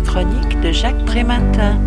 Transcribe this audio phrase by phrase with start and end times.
[0.00, 1.78] Chronique de Jacques Prématin.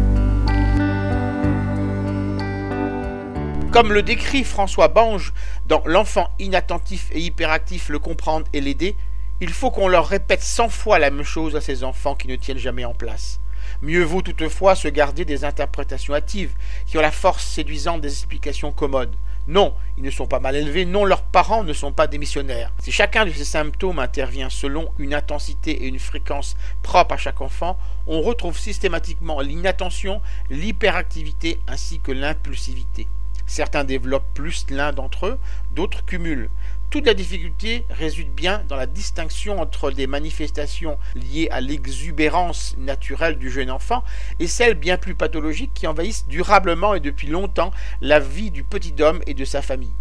[3.72, 5.34] Comme le décrit François Bange
[5.68, 8.96] dans L'enfant inattentif et hyperactif, le comprendre et l'aider,
[9.40, 12.36] il faut qu'on leur répète cent fois la même chose à ces enfants qui ne
[12.36, 13.40] tiennent jamais en place.
[13.82, 16.54] Mieux vaut toutefois se garder des interprétations hâtives,
[16.86, 19.16] qui ont la force séduisante des explications commodes.
[19.48, 22.72] Non, ils ne sont pas mal élevés, non, leurs parents ne sont pas des missionnaires.
[22.80, 27.42] Si chacun de ces symptômes intervient selon une intensité et une fréquence propres à chaque
[27.42, 33.08] enfant, on retrouve systématiquement l'inattention, l'hyperactivité ainsi que l'impulsivité.
[33.52, 35.40] Certains développent plus l'un d'entre eux,
[35.76, 36.50] d'autres cumulent.
[36.90, 43.38] Toute la difficulté réside bien dans la distinction entre des manifestations liées à l'exubérance naturelle
[43.38, 44.06] du jeune enfant
[44.40, 48.96] et celles bien plus pathologiques qui envahissent durablement et depuis longtemps la vie du petit
[49.02, 49.92] homme et de sa famille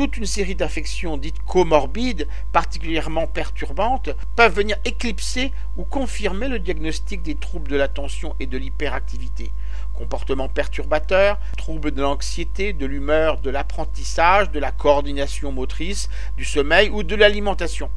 [0.00, 7.20] toute une série d'affections dites comorbides, particulièrement perturbantes, peuvent venir éclipser ou confirmer le diagnostic
[7.20, 9.52] des troubles de l'attention et de l'hyperactivité.
[9.92, 16.88] Comportements perturbateurs, troubles de l'anxiété, de l'humeur, de l'apprentissage, de la coordination motrice, du sommeil
[16.88, 17.90] ou de l'alimentation.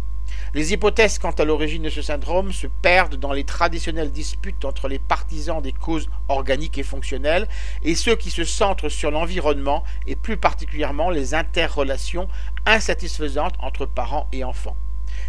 [0.54, 4.88] Les hypothèses quant à l'origine de ce syndrome se perdent dans les traditionnelles disputes entre
[4.88, 7.48] les partisans des causes organiques et fonctionnelles
[7.84, 12.28] et ceux qui se centrent sur l'environnement et plus particulièrement les interrelations
[12.66, 14.78] insatisfaisantes entre parents et enfants.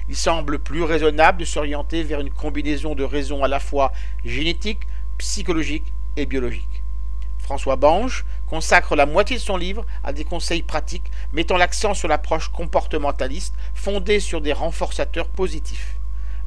[0.08, 3.92] Il semble plus raisonnable de s'orienter vers une combinaison de raisons à la fois
[4.24, 4.86] génétiques,
[5.18, 6.73] psychologiques et biologiques.
[7.44, 12.08] François Bange consacre la moitié de son livre à des conseils pratiques mettant l'accent sur
[12.08, 15.94] l'approche comportementaliste fondée sur des renforçateurs positifs.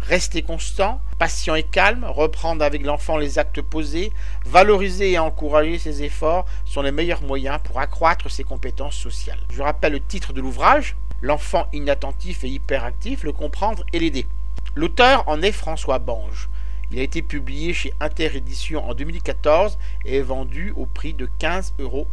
[0.02, 4.12] Rester constant, patient et calme, reprendre avec l'enfant les actes posés,
[4.46, 9.40] valoriser et encourager ses efforts sont les meilleurs moyens pour accroître ses compétences sociales.
[9.52, 14.28] Je rappelle le titre de l'ouvrage, L'enfant inattentif et hyperactif, le comprendre et l'aider.
[14.76, 16.48] L'auteur en est François Bange.
[16.92, 21.72] Il a été publié chez Interédition en 2014 et est vendu au prix de 15,50
[21.80, 22.08] euros.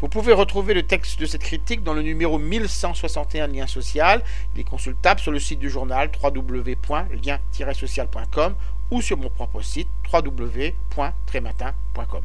[0.00, 4.22] Vous pouvez retrouver le texte de cette critique dans le numéro 1161 Lien Social.
[4.54, 8.54] Il est consultable sur le site du journal www.lien-social.com
[8.90, 12.22] ou sur mon propre site www.trématin.com.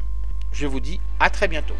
[0.52, 1.76] Je vous dis à très bientôt.